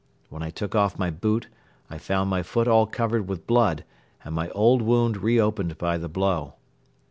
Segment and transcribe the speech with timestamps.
[0.29, 1.47] When I took off my boot,
[1.87, 3.83] I found my foot all covered with blood
[4.23, 6.55] and my old wound re opened by the blow.